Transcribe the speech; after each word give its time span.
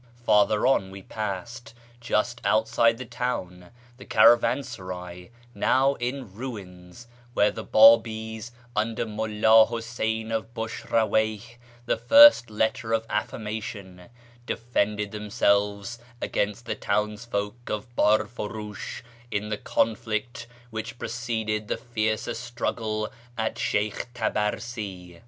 Farther 0.25 0.65
on 0.65 0.89
we 0.89 1.03
passed, 1.03 1.75
just 1.99 2.41
outside 2.43 2.97
the 2.97 3.05
town, 3.05 3.69
the 3.97 4.05
caravansaray 4.07 5.29
(now 5.53 5.93
in 5.99 6.33
ruins) 6.33 7.07
where 7.35 7.51
the 7.51 7.63
Bdbi's 7.63 8.51
under 8.75 9.05
]\lullu 9.05 9.67
Huseyn 9.69 10.31
of 10.31 10.55
Bushraweyh," 10.55 11.57
the 11.85 11.97
First 11.97 12.49
Letter 12.49 12.93
of 12.93 13.05
Affirmation," 13.11 14.09
defended 14.47 15.11
themselves 15.11 15.99
against 16.19 16.65
the 16.65 16.73
townsfolk 16.73 17.69
of 17.69 17.95
Barfunish 17.95 19.03
in 19.29 19.49
the 19.49 19.57
conflict 19.59 20.47
which 20.71 20.97
preceded 20.97 21.67
the 21.67 21.77
fiercer 21.77 22.33
struggle 22.33 23.11
at 23.37 23.59
Sheykh 23.59 24.07
Tabarsi. 24.15 25.19